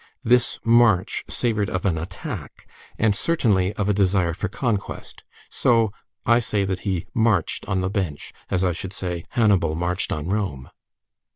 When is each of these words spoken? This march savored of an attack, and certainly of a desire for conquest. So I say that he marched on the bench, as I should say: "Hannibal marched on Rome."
This 0.23 0.57
march 0.65 1.23
savored 1.29 1.69
of 1.69 1.85
an 1.85 1.95
attack, 1.95 2.67
and 2.97 3.15
certainly 3.15 3.71
of 3.73 3.87
a 3.87 3.93
desire 3.93 4.33
for 4.33 4.47
conquest. 4.49 5.21
So 5.51 5.93
I 6.25 6.39
say 6.39 6.65
that 6.65 6.79
he 6.79 7.05
marched 7.13 7.67
on 7.67 7.81
the 7.81 7.89
bench, 7.91 8.33
as 8.49 8.63
I 8.63 8.71
should 8.73 8.93
say: 8.93 9.25
"Hannibal 9.29 9.75
marched 9.75 10.11
on 10.11 10.27
Rome." 10.27 10.71